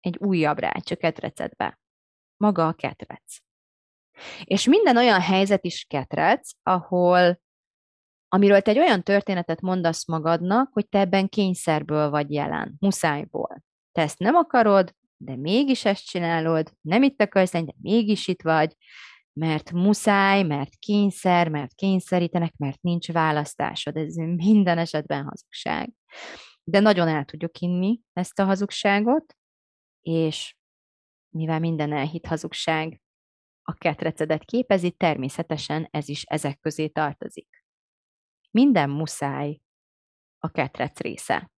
[0.00, 1.80] egy újabb rács a ketrecedbe.
[2.36, 3.36] Maga a ketrec.
[4.44, 7.40] És minden olyan helyzet is ketrec, ahol
[8.28, 13.62] amiről te egy olyan történetet mondasz magadnak, hogy te ebben kényszerből vagy jelen, muszájból.
[13.92, 18.42] Te ezt nem akarod, de mégis ezt csinálod, nem itt akarsz lenni, de mégis itt
[18.42, 18.76] vagy,
[19.40, 23.96] mert muszáj, mert kényszer, mert kényszerítenek, mert nincs választásod.
[23.96, 25.92] Ez minden esetben hazugság.
[26.64, 29.36] De nagyon el tudjuk inni ezt a hazugságot,
[30.00, 30.56] és
[31.28, 33.00] mivel minden elhitt hazugság
[33.62, 37.64] a ketrecedet képezi, természetesen ez is ezek közé tartozik.
[38.50, 39.60] Minden muszáj
[40.38, 41.50] a ketrec része.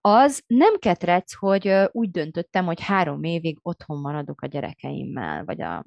[0.00, 5.84] Az nem ketrec, hogy úgy döntöttem, hogy három évig otthon maradok a gyerekeimmel, vagy a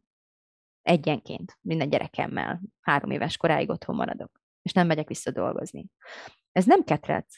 [0.81, 5.85] egyenként, minden gyerekemmel, három éves koráig otthon maradok, és nem megyek vissza dolgozni.
[6.51, 7.37] Ez nem ketrec,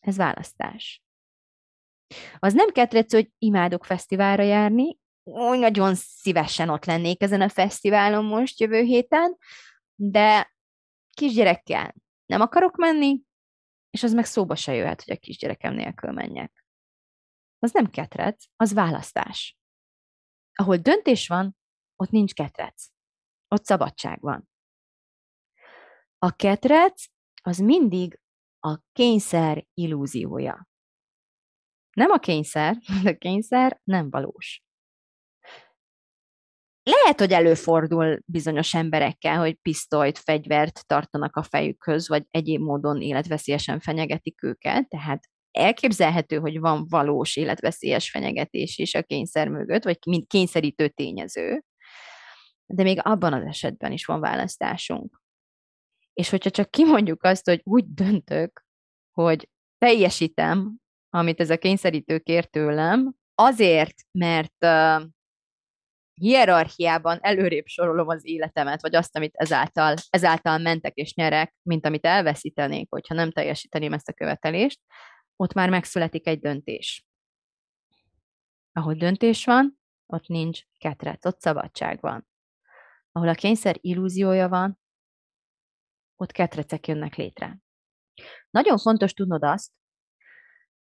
[0.00, 1.02] ez választás.
[2.38, 8.24] Az nem ketrec, hogy imádok fesztiválra járni, úgy nagyon szívesen ott lennék ezen a fesztiválon
[8.24, 9.36] most jövő héten,
[9.94, 10.54] de
[11.10, 11.94] kisgyerekkel
[12.26, 13.20] nem akarok menni,
[13.90, 16.64] és az meg szóba se jöhet, hogy a kisgyerekem nélkül menjek.
[17.58, 19.58] Az nem ketrec, az választás.
[20.54, 21.56] Ahol döntés van,
[22.00, 22.88] ott nincs ketrec.
[23.48, 24.48] Ott szabadság van.
[26.18, 27.06] A ketrec
[27.42, 28.20] az mindig
[28.58, 30.68] a kényszer illúziója.
[31.90, 34.62] Nem a kényszer, de a kényszer nem valós.
[36.82, 43.80] Lehet, hogy előfordul bizonyos emberekkel, hogy pisztolyt, fegyvert tartanak a fejükhöz, vagy egyéb módon életveszélyesen
[43.80, 50.26] fenyegetik őket, tehát elképzelhető, hogy van valós életveszélyes fenyegetés is a kényszer mögött, vagy mint
[50.26, 51.64] kényszerítő tényező,
[52.72, 55.22] de még abban az esetben is van választásunk.
[56.12, 58.64] És hogyha csak kimondjuk azt, hogy úgy döntök,
[59.10, 60.76] hogy teljesítem,
[61.10, 65.02] amit ez a kényszerítő kér tőlem, azért, mert uh,
[66.14, 72.06] hierarchiában előrébb sorolom az életemet, vagy azt, amit ezáltal, ezáltal mentek és nyerek, mint amit
[72.06, 74.80] elveszítenék, hogyha nem teljesíteném ezt a követelést,
[75.36, 77.06] ott már megszületik egy döntés.
[78.72, 82.28] Ahol döntés van, ott nincs ketrec, ott szabadság van.
[83.12, 84.78] Ahol a kényszer illúziója van,
[86.16, 87.58] ott ketrecek jönnek létre.
[88.50, 89.70] Nagyon fontos tudnod azt,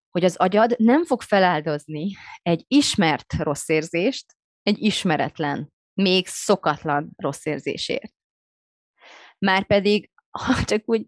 [0.10, 4.26] hogy az agyad nem fog feláldozni egy ismert rossz érzést
[4.62, 8.14] egy ismeretlen, még szokatlan rossz érzésért.
[9.38, 11.06] Márpedig, ha csak úgy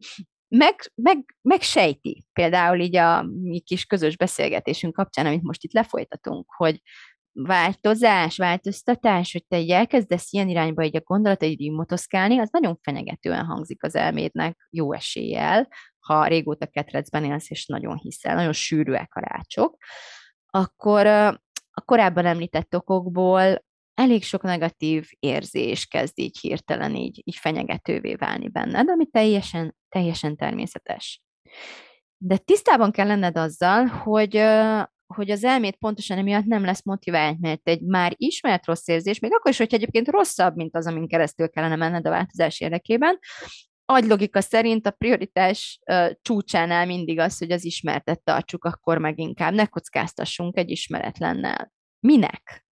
[0.47, 6.45] meg, meg, megsejti, például így a mi kis közös beszélgetésünk kapcsán, amit most itt lefolytatunk,
[6.55, 6.81] hogy
[7.33, 12.77] változás, változtatás, hogy te így elkezdesz ilyen irányba így a gondolataid így motoszkálni, az nagyon
[12.81, 15.67] fenyegetően hangzik az elmédnek jó eséllyel,
[15.99, 19.77] ha régóta ketrecben élsz, és nagyon hiszel, nagyon sűrűek a rácsok,
[20.45, 21.07] akkor
[21.71, 28.49] a korábban említett okokból elég sok negatív érzés kezd így hirtelen így, így fenyegetővé válni
[28.49, 31.21] benned, ami teljesen, teljesen természetes.
[32.17, 34.35] De tisztában kell lenned azzal, hogy,
[35.07, 39.33] hogy az elmét pontosan emiatt nem lesz motivált, mert egy már ismert rossz érzés, még
[39.33, 43.19] akkor is, hogy egyébként rosszabb, mint az, amin keresztül kellene menned a változás érdekében,
[43.85, 49.53] agylogika szerint a prioritás uh, csúcsánál mindig az, hogy az ismertet tartsuk, akkor meg inkább
[49.53, 51.71] ne kockáztassunk egy ismeretlennel.
[51.99, 52.65] Minek?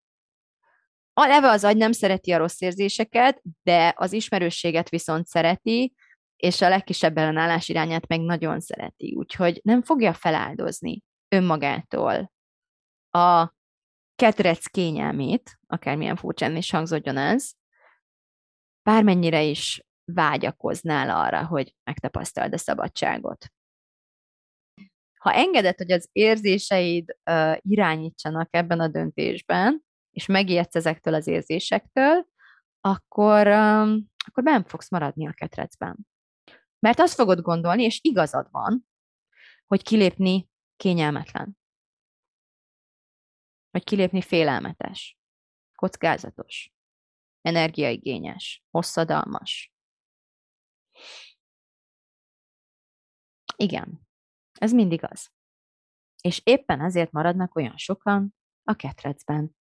[1.14, 5.94] A leve az agy nem szereti a rossz érzéseket, de az ismerősséget viszont szereti,
[6.36, 11.02] és a legkisebb ellenállás irányát meg nagyon szereti, úgyhogy nem fogja feláldozni
[11.36, 12.32] önmagától
[13.10, 13.54] a
[14.16, 17.52] ketrec kényelmét, akármilyen furcsán is hangzódjon ez,
[18.84, 23.46] bármennyire is vágyakoznál arra, hogy megtapasztald a szabadságot.
[25.20, 32.26] Ha engeded, hogy az érzéseid uh, irányítsanak ebben a döntésben, és megijedsz ezektől az érzésektől,
[32.82, 36.08] akkor, um, akkor nem fogsz maradni a ketrecben.
[36.80, 38.88] Mert azt fogod gondolni, és igazad van,
[39.66, 40.50] hogy kilépni
[40.82, 41.58] kényelmetlen.
[43.70, 45.18] Vagy kilépni félelmetes,
[45.76, 46.74] kockázatos,
[47.42, 49.74] energiaigényes, hosszadalmas.
[53.56, 54.08] Igen,
[54.54, 55.32] ez mindig az.
[56.22, 59.56] És éppen ezért maradnak olyan sokan a ketrecben.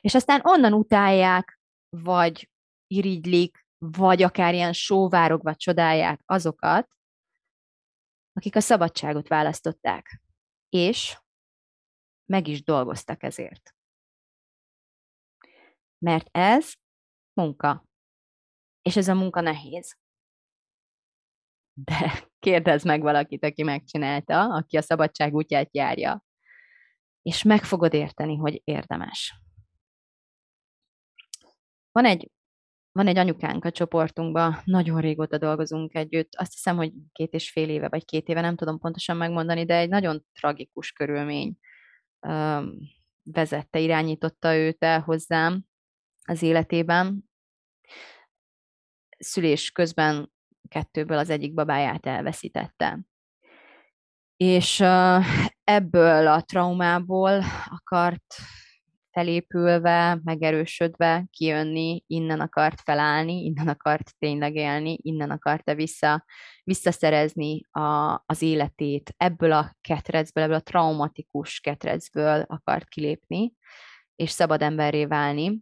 [0.00, 2.50] És aztán onnan utálják, vagy
[2.86, 6.96] irigylik, vagy akár ilyen sóvárogva csodálják azokat,
[8.32, 10.22] akik a szabadságot választották,
[10.68, 11.18] és
[12.24, 13.74] meg is dolgoztak ezért.
[15.98, 16.72] Mert ez
[17.32, 17.84] munka.
[18.82, 19.98] És ez a munka nehéz.
[21.72, 22.12] De
[22.46, 26.24] kérdezz meg valakit, aki megcsinálta, aki a szabadság útját járja,
[27.22, 29.40] és meg fogod érteni, hogy érdemes.
[31.90, 32.30] Van egy,
[32.98, 37.68] van egy anyukánk a csoportunkban, nagyon régóta dolgozunk együtt, azt hiszem, hogy két és fél
[37.68, 41.58] éve, vagy két éve, nem tudom pontosan megmondani, de egy nagyon tragikus körülmény
[43.22, 45.64] vezette, irányította őt el hozzám
[46.24, 47.30] az életében.
[49.18, 50.32] Szülés közben
[50.68, 53.00] kettőből az egyik babáját elveszítette.
[54.36, 54.80] És
[55.64, 58.34] ebből a traumából akart
[59.18, 66.24] felépülve, megerősödve kijönni, innen akart felállni, innen akart tényleg élni, innen akarta vissza,
[66.62, 73.52] visszaszerezni a, az életét, ebből a ketrecből, ebből a traumatikus ketrecből akart kilépni,
[74.16, 75.60] és szabad emberré válni.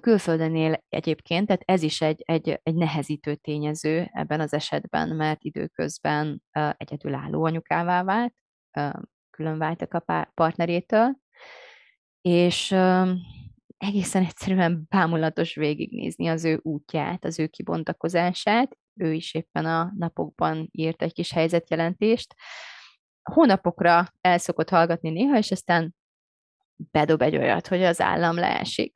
[0.00, 5.44] Külföldön él egyébként, tehát ez is egy, egy, egy nehezítő tényező ebben az esetben, mert
[5.44, 6.42] időközben
[6.76, 8.34] egyedülálló anyukává vált,
[9.30, 11.16] külön váltak a partnerétől,
[12.26, 12.70] és
[13.78, 18.76] egészen egyszerűen bámulatos végignézni az ő útját, az ő kibontakozását.
[18.94, 22.34] Ő is éppen a napokban írt egy kis helyzetjelentést.
[23.22, 25.94] Hónapokra el szokott hallgatni néha, és aztán
[26.76, 28.94] bedob egy olyat, hogy az állam leesik.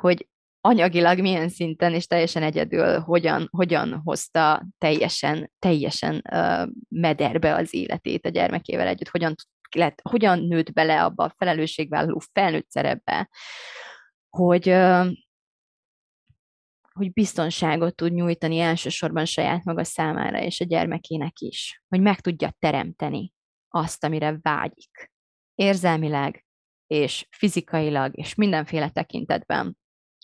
[0.00, 0.28] Hogy
[0.60, 8.26] anyagilag milyen szinten és teljesen egyedül hogyan, hogyan hozta teljesen, teljesen uh, mederbe az életét
[8.26, 9.34] a gyermekével együtt, hogyan
[9.74, 13.28] lett, hogyan nőtt bele abba a felelősségvállaló felnőtt szerepbe,
[14.28, 14.68] hogy,
[16.92, 22.54] hogy biztonságot tud nyújtani elsősorban saját maga számára és a gyermekének is, hogy meg tudja
[22.58, 23.32] teremteni
[23.68, 25.10] azt, amire vágyik.
[25.54, 26.46] Érzelmileg,
[26.86, 29.76] és fizikailag, és mindenféle tekintetben.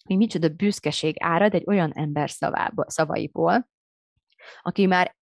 [0.08, 3.68] Mi micsoda büszkeség árad egy olyan ember szavába, szavaiból,
[4.62, 5.16] aki már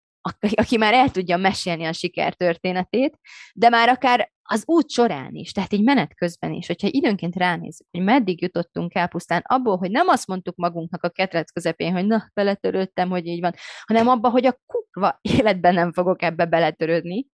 [0.54, 3.18] aki már el tudja mesélni a sikertörténetét,
[3.54, 7.86] de már akár az út során is, tehát így menet közben is, hogyha időnként ránézzük,
[7.90, 12.06] hogy meddig jutottunk el pusztán abból, hogy nem azt mondtuk magunknak a ketrec közepén, hogy
[12.06, 17.26] na, beletörődtem, hogy így van, hanem abba, hogy a kurva életben nem fogok ebbe beletörődni,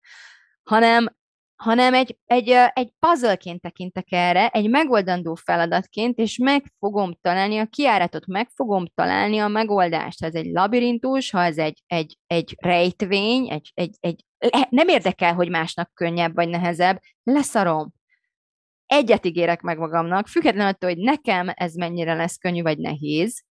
[0.63, 1.17] hanem
[1.63, 7.65] hanem egy, egy, egy puzzleként tekintek erre, egy megoldandó feladatként, és meg fogom találni a
[7.65, 10.19] kiáratot, meg fogom találni a megoldást.
[10.19, 14.26] Ha ez egy labirintus, ha ez egy, egy, egy rejtvény, egy, egy, egy,
[14.69, 17.93] nem érdekel, hogy másnak könnyebb vagy nehezebb, leszarom.
[18.86, 23.43] Egyet ígérek meg magamnak, függetlenül attól, hogy nekem ez mennyire lesz könnyű vagy nehéz,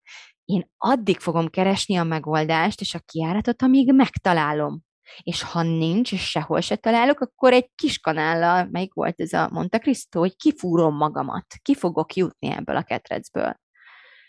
[0.46, 4.87] én addig fogom keresni a megoldást és a kiáratot, amíg megtalálom.
[5.24, 9.50] És ha nincs, és sehol se találok, akkor egy kis kanállal, melyik volt ez a
[9.52, 13.56] Monte Cristo, hogy kifúrom magamat, ki fogok jutni ebből a ketrecből.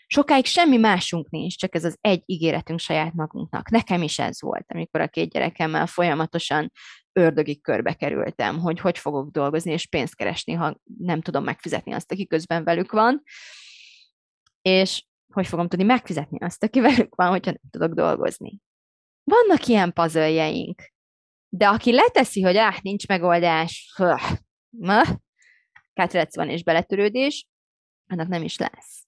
[0.07, 3.69] Sokáig semmi másunk nincs, csak ez az egy ígéretünk saját magunknak.
[3.69, 6.71] Nekem is ez volt, amikor a két gyerekemmel folyamatosan
[7.13, 12.11] ördögi körbe kerültem, hogy hogy fogok dolgozni és pénzt keresni, ha nem tudom megfizetni azt,
[12.11, 13.23] aki közben velük van,
[14.61, 18.59] és hogy fogom tudni megfizetni azt, aki velük van, hogyha nem tudok dolgozni.
[19.29, 20.73] Vannak ilyen puzzle
[21.49, 23.93] de aki leteszi, hogy áh, nincs megoldás,
[24.69, 25.01] ma,
[25.93, 27.47] ketrec van és beletörődés,
[28.07, 29.05] annak nem is lesz.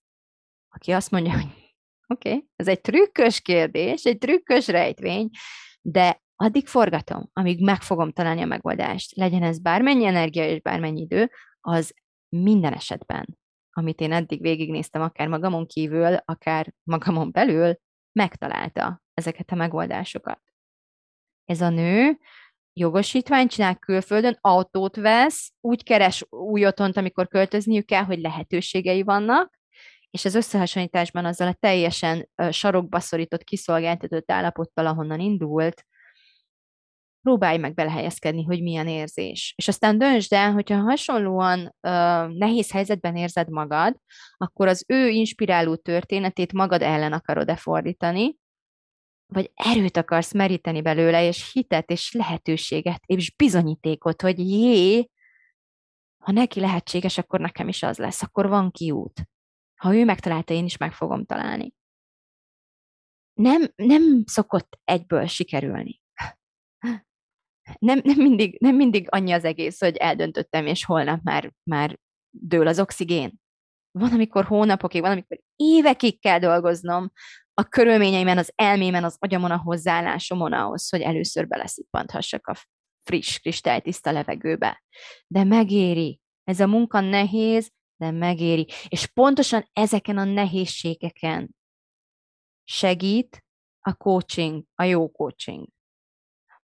[0.70, 1.46] Aki azt mondja, hogy
[2.14, 5.30] oké, okay, ez egy trükkös kérdés, egy trükkös rejtvény,
[5.82, 9.16] de addig forgatom, amíg meg fogom találni a megoldást.
[9.16, 11.32] Legyen ez bármennyi energia és bármennyi idő,
[11.62, 11.94] az
[12.30, 13.38] minden esetben,
[13.70, 17.76] amit én eddig végignéztem, akár magamon kívül, akár magamon belül,
[18.12, 20.42] megtalálta ezeket a megoldásokat.
[21.46, 22.20] Ez a nő
[22.74, 29.60] jogosítványt csinál külföldön, autót vesz, úgy keres új otthont, amikor költözniük kell, hogy lehetőségei vannak,
[30.10, 35.86] és az összehasonlításban azzal a teljesen sarokba szorított, kiszolgáltatott állapottal, ahonnan indult,
[37.22, 39.54] próbálj meg belehelyezkedni, hogy milyen érzés.
[39.58, 41.72] És aztán döntsd el, hogyha hasonlóan uh,
[42.38, 43.96] nehéz helyzetben érzed magad,
[44.38, 48.36] akkor az ő inspiráló történetét magad ellen akarod-e fordítani,
[49.34, 55.10] vagy erőt akarsz meríteni belőle, és hitet, és lehetőséget, és bizonyítékot, hogy jé,
[56.24, 59.30] ha neki lehetséges, akkor nekem is az lesz, akkor van kiút.
[59.76, 61.74] Ha ő megtalálta, én is meg fogom találni.
[63.34, 66.02] Nem, nem szokott egyből sikerülni.
[67.80, 72.68] Nem, nem, mindig, nem mindig annyi az egész, hogy eldöntöttem, és holnap már, már dől
[72.68, 73.40] az oxigén.
[73.92, 77.12] Van, amikor hónapokig, van, amikor évekig kell dolgoznom
[77.62, 82.56] a körülményeimen, az elmémen, az agyamon, a hozzáállásomon ahhoz, hogy először beleszippanthassak a
[83.04, 84.84] friss, kristálytiszta levegőbe.
[85.28, 86.20] De megéri.
[86.44, 88.68] Ez a munka nehéz, de megéri.
[88.88, 91.56] És pontosan ezeken a nehézségeken
[92.64, 93.44] segít
[93.80, 95.68] a coaching, a jó coaching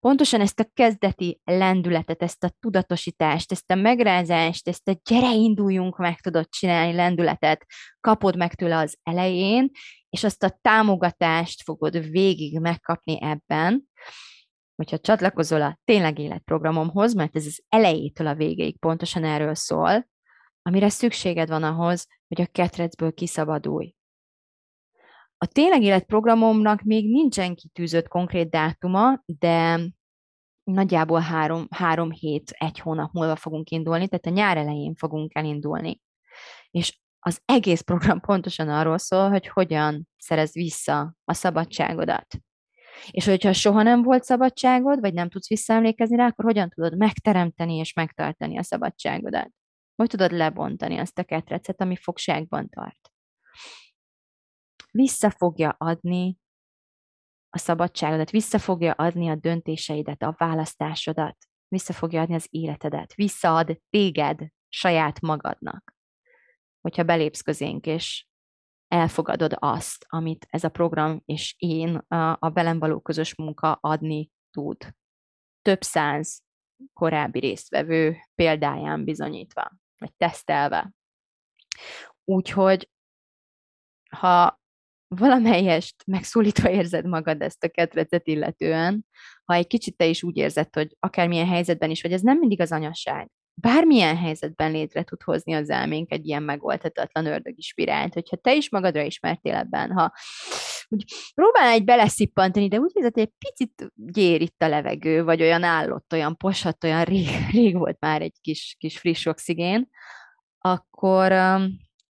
[0.00, 5.96] pontosan ezt a kezdeti lendületet, ezt a tudatosítást, ezt a megrázást, ezt a gyere induljunk
[5.96, 7.66] meg tudod csinálni lendületet
[8.00, 9.70] kapod meg tőle az elején,
[10.10, 13.88] és azt a támogatást fogod végig megkapni ebben,
[14.76, 20.08] hogyha csatlakozol a tényleg életprogramomhoz, mert ez az elejétől a végéig pontosan erről szól,
[20.62, 23.97] amire szükséged van ahhoz, hogy a ketrecből kiszabadulj.
[25.38, 29.80] A tényleg életprogramomnak még nincsen kitűzött konkrét dátuma, de
[30.64, 36.00] nagyjából három, három hét, egy hónap múlva fogunk indulni, tehát a nyár elején fogunk elindulni.
[36.70, 42.26] És az egész program pontosan arról szól, hogy hogyan szerez vissza a szabadságodat.
[43.10, 47.74] És hogyha soha nem volt szabadságod, vagy nem tudsz visszaemlékezni rá, akkor hogyan tudod megteremteni
[47.74, 49.50] és megtartani a szabadságodat.
[49.96, 53.10] Hogy tudod lebontani azt a ketrecet, ami fogságban tart?
[54.90, 56.38] Vissza fogja adni
[57.50, 61.36] a szabadságodat, vissza fogja adni a döntéseidet, a választásodat,
[61.68, 65.96] vissza fogja adni az életedet, visszaad téged saját magadnak.
[66.80, 68.26] Hogyha belépsz közénk, és
[68.88, 74.94] elfogadod azt, amit ez a program és én a, velem való közös munka adni tud.
[75.62, 76.42] Több száz
[76.92, 80.92] korábbi résztvevő példáján bizonyítva, vagy tesztelve.
[82.24, 82.90] Úgyhogy,
[84.10, 84.60] ha
[85.08, 89.06] valamelyest megszólítva érzed magad ezt a ketrecet illetően,
[89.44, 92.60] ha egy kicsit te is úgy érzed, hogy akármilyen helyzetben is vagy, ez nem mindig
[92.60, 93.30] az anyasság.
[93.54, 98.70] Bármilyen helyzetben létre tud hozni az elménk egy ilyen megoldhatatlan ördögi spirált, hogyha te is
[98.70, 100.12] magadra ismertél ebben, ha
[100.88, 101.04] úgy
[101.34, 105.62] próbál egy beleszippantani, de úgy érzed, hogy egy picit gyér itt a levegő, vagy olyan
[105.62, 109.88] állott, olyan posat, olyan rég, rég volt már egy kis, kis friss oxigén,
[110.58, 111.32] akkor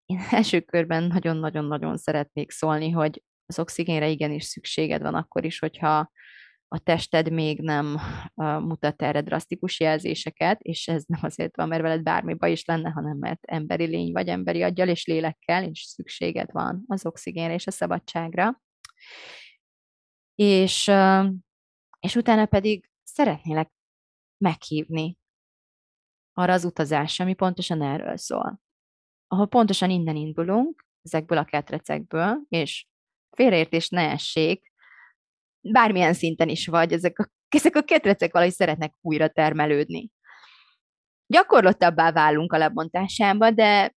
[0.08, 6.10] én első körben nagyon-nagyon-nagyon szeretnék szólni, hogy az oxigénre igenis szükséged van akkor is, hogyha
[6.70, 7.98] a tested még nem
[8.34, 12.90] mutat erre drasztikus jelzéseket, és ez nem azért van, mert veled bármi baj is lenne,
[12.90, 17.66] hanem mert emberi lény vagy emberi aggyal és lélekkel, és szükséged van az oxigénre és
[17.66, 18.62] a szabadságra.
[20.34, 20.90] És,
[22.00, 23.70] és utána pedig szeretnélek
[24.44, 25.16] meghívni
[26.32, 28.60] arra az utazásra, ami pontosan erről szól
[29.28, 32.86] ahol pontosan innen indulunk, ezekből a ketrecekből, és
[33.30, 34.72] félreértés ne essék,
[35.60, 40.10] bármilyen szinten is vagy, ezek a, ezek a ketrecek valahogy szeretnek újra termelődni.
[41.26, 43.94] Gyakorlottabbá válunk a lebontásába, de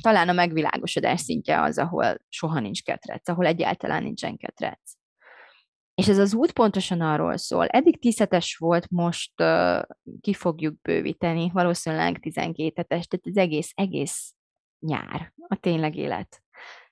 [0.00, 4.92] talán a megvilágosodás szintje az, ahol soha nincs ketrec, ahol egyáltalán nincsen ketrec.
[5.94, 7.66] És ez az út pontosan arról szól.
[7.66, 9.82] Eddig 10 hetes volt, most uh,
[10.20, 14.34] ki fogjuk bővíteni, valószínűleg 12 hetes, tehát az egész, egész
[14.86, 16.42] nyár, a tényleg élet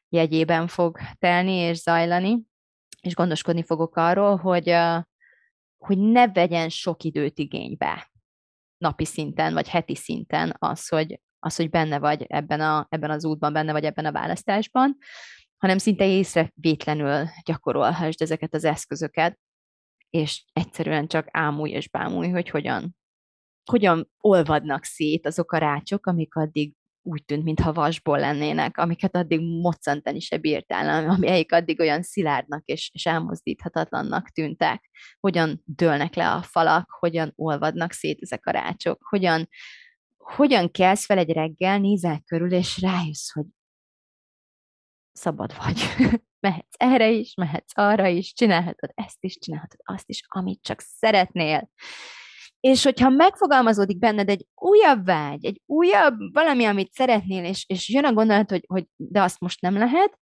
[0.08, 2.42] jegyében fog telni és zajlani,
[3.00, 4.76] és gondoskodni fogok arról, hogy,
[5.76, 8.10] hogy ne vegyen sok időt igénybe
[8.78, 13.24] napi szinten, vagy heti szinten az, hogy, az, hogy benne vagy ebben, a, ebben az
[13.24, 14.96] útban, benne vagy ebben a választásban,
[15.56, 19.38] hanem szinte észrevétlenül gyakorolhassd ezeket az eszközöket,
[20.10, 22.96] és egyszerűen csak ámulj és bámulj, hogy hogyan,
[23.70, 29.40] hogyan olvadnak szét azok a rácsok, amik addig úgy tűnt, mintha vasból lennének, amiket addig
[29.40, 34.90] moccantani se bírtál, amelyik addig olyan szilárdnak és, és elmozdíthatatlannak tűntek.
[35.20, 39.48] Hogyan dőlnek le a falak, hogyan olvadnak szét ezek a rácsok, hogyan,
[40.16, 43.46] hogyan kelsz fel egy reggel, nézel körül, és rájössz, hogy
[45.12, 45.80] szabad vagy.
[46.46, 51.70] mehetsz erre is, mehetsz arra is, csinálhatod ezt is, csinálhatod azt is, amit csak szeretnél.
[52.64, 58.04] És hogyha megfogalmazódik benned egy újabb vágy, egy újabb valami, amit szeretnél, és, és jön
[58.04, 60.18] a gondolat, hogy, hogy de azt most nem lehet,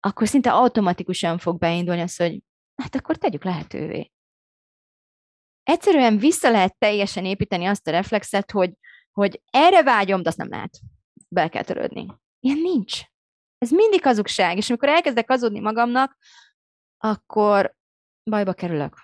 [0.00, 2.42] akkor szinte automatikusan fog beindulni az, hogy
[2.82, 4.12] hát akkor tegyük lehetővé.
[5.62, 8.72] Egyszerűen vissza lehet teljesen építeni azt a reflexet, hogy,
[9.12, 10.78] hogy erre vágyom, de azt nem lehet.
[11.28, 12.06] Be kell törődni.
[12.40, 13.00] Ilyen nincs.
[13.58, 16.16] Ez mindig hazugság, és amikor elkezdek hazudni magamnak,
[16.96, 17.74] akkor
[18.30, 18.96] bajba kerülök.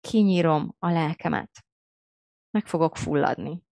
[0.00, 1.50] Kinyírom a lelkemet
[2.52, 3.62] meg fogok fulladni.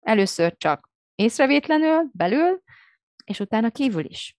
[0.00, 2.62] Először csak észrevétlenül, belül,
[3.24, 4.36] és utána kívül is.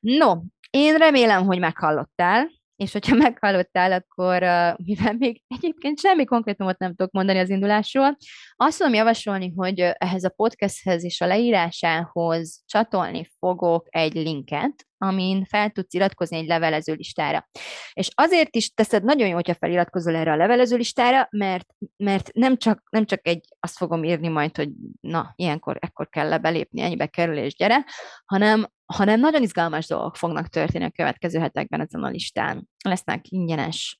[0.00, 4.42] No, én remélem, hogy meghallottál, és hogyha meghallottál, akkor
[4.84, 8.16] mivel még egyébként semmi konkrétumot nem tudok mondani az indulásról,
[8.56, 15.44] azt tudom javasolni, hogy ehhez a podcasthez és a leírásához csatolni fogok egy linket, amin
[15.44, 17.48] fel tudsz iratkozni egy levelező listára.
[17.92, 21.66] És azért is teszed nagyon jó, hogyha feliratkozol erre a levelező listára, mert,
[21.96, 24.70] mert nem, csak, nem csak egy, azt fogom írni majd, hogy
[25.00, 27.84] na, ilyenkor, ekkor kell lebelépni, ennyibe kerül és gyere,
[28.24, 32.68] hanem, hanem nagyon izgalmas dolgok fognak történni a következő hetekben ezen a listán.
[32.84, 33.96] Lesznek ingyenes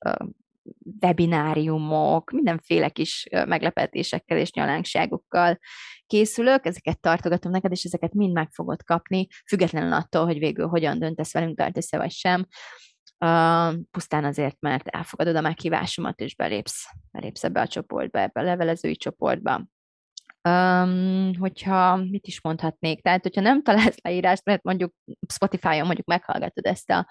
[1.01, 5.59] webináriumok, mindenféle kis meglepetésekkel és nyalánkságokkal
[6.05, 10.99] készülök, ezeket tartogatom neked, és ezeket mind meg fogod kapni, függetlenül attól, hogy végül hogyan
[10.99, 12.47] döntesz velünk, tartasz vagy sem.
[13.25, 18.43] Uh, pusztán azért, mert elfogadod a meghívásomat, és belépsz, belépsz ebbe a csoportba, ebbe a
[18.43, 19.65] levelezői csoportba.
[20.43, 24.93] Um, hogyha mit is mondhatnék, tehát hogyha nem találsz leírást, mert mondjuk
[25.33, 27.07] Spotify-on mondjuk meghallgatod ezt a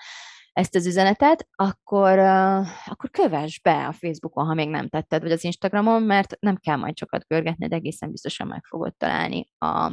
[0.59, 5.33] ezt az üzenetet, akkor, uh, akkor kövess be a Facebookon, ha még nem tetted, vagy
[5.33, 9.93] az Instagramon, mert nem kell majd sokat görgetni, de egészen biztosan meg fogod találni a,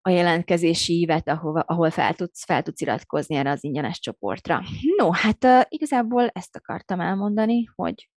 [0.00, 4.62] a jelentkezési ívet, ahol, ahol fel, tudsz, fel tudsz iratkozni erre az ingyenes csoportra.
[4.96, 8.08] No, hát uh, igazából ezt akartam elmondani, hogy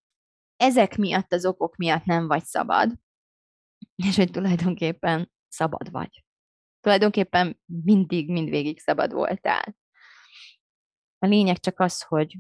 [0.58, 2.92] ezek miatt, az okok miatt nem vagy szabad,
[4.06, 6.24] és hogy tulajdonképpen szabad vagy.
[6.80, 9.76] Tulajdonképpen mindig, mindvégig szabad voltál.
[11.18, 12.38] A lényeg csak az, hogy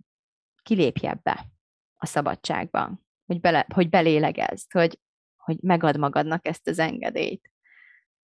[0.63, 1.47] kilépj ebbe
[1.95, 4.99] a szabadságban, hogy, bele, hogy belélegezd, hogy,
[5.35, 7.51] hogy megad magadnak ezt az engedélyt,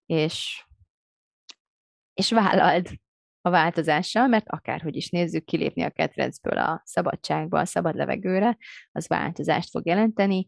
[0.06, 0.66] és,
[2.14, 2.90] és vállald
[3.42, 8.58] a változással, mert akárhogy is nézzük, kilépni a ketrecből a szabadságba, a szabad levegőre,
[8.92, 10.48] az változást fog jelenteni,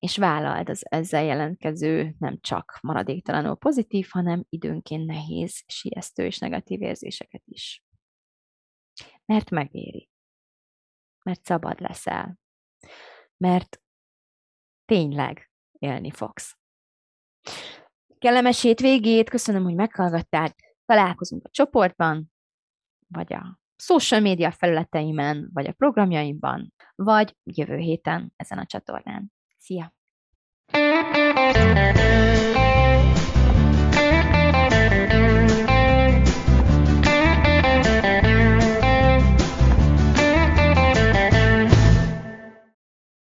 [0.00, 6.82] és vállald az ezzel jelentkező nem csak maradéktalanul pozitív, hanem időnként nehéz, siesztő és negatív
[6.82, 7.84] érzéseket is.
[9.24, 10.08] Mert megéri.
[11.24, 12.38] Mert szabad leszel.
[13.36, 13.82] Mert
[14.84, 16.58] tényleg élni fogsz.
[18.18, 20.54] Kellemes végét, köszönöm, hogy meghallgattál.
[20.84, 22.32] Találkozunk a csoportban,
[23.08, 29.32] vagy a social média felületeimen, vagy a programjaimban, vagy jövő héten ezen a csatornán.
[29.70, 29.92] García.